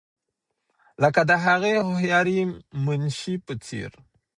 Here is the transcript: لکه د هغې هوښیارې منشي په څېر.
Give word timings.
لکه 1.01 1.21
د 1.29 1.31
هغې 1.45 1.73
هوښیارې 1.87 2.39
منشي 2.85 3.35
په 3.45 3.53
څېر. 3.65 3.91